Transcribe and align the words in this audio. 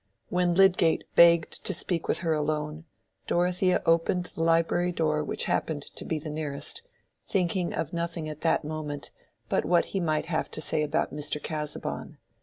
When 0.29 0.55
Lydgate 0.55 1.03
begged 1.13 1.63
to 1.63 1.75
speak 1.75 2.07
with 2.07 2.17
her 2.25 2.33
alone, 2.33 2.85
Dorothea 3.27 3.83
opened 3.85 4.23
the 4.25 4.41
library 4.41 4.91
door 4.91 5.23
which 5.23 5.43
happened 5.43 5.83
to 5.95 6.03
be 6.03 6.17
the 6.17 6.31
nearest, 6.31 6.81
thinking 7.27 7.71
of 7.73 7.93
nothing 7.93 8.27
at 8.27 8.41
the 8.41 8.59
moment 8.63 9.11
but 9.47 9.63
what 9.63 9.85
he 9.93 9.99
might 9.99 10.25
have 10.25 10.49
to 10.49 10.59
say 10.59 10.81
about 10.81 11.13
Mr. 11.13 11.39
Casaubon. 11.39 12.17